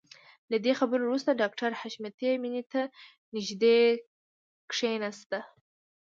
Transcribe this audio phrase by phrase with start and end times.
[0.51, 2.81] له دې خبرو وروسته ډاکټر حشمتي مينې ته
[3.35, 3.77] نږدې
[4.71, 5.31] کښېناست.